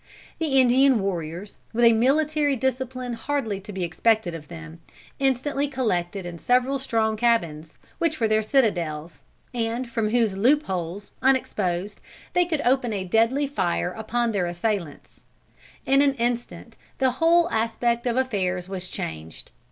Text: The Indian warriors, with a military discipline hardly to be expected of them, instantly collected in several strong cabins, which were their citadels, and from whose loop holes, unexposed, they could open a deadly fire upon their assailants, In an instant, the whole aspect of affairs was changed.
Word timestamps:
The 0.39 0.59
Indian 0.59 0.99
warriors, 0.99 1.57
with 1.73 1.85
a 1.85 1.93
military 1.93 2.55
discipline 2.55 3.13
hardly 3.13 3.59
to 3.61 3.71
be 3.71 3.83
expected 3.83 4.33
of 4.33 4.47
them, 4.47 4.81
instantly 5.19 5.67
collected 5.67 6.25
in 6.25 6.39
several 6.39 6.79
strong 6.79 7.15
cabins, 7.15 7.77
which 7.99 8.19
were 8.19 8.27
their 8.27 8.41
citadels, 8.41 9.19
and 9.53 9.87
from 9.87 10.09
whose 10.09 10.35
loop 10.35 10.63
holes, 10.63 11.11
unexposed, 11.21 12.01
they 12.33 12.45
could 12.45 12.61
open 12.65 12.93
a 12.93 13.05
deadly 13.05 13.45
fire 13.45 13.91
upon 13.91 14.31
their 14.31 14.47
assailants, 14.47 15.19
In 15.85 16.01
an 16.01 16.15
instant, 16.15 16.77
the 16.97 17.11
whole 17.21 17.47
aspect 17.51 18.07
of 18.07 18.17
affairs 18.17 18.67
was 18.67 18.89
changed. 18.89 19.51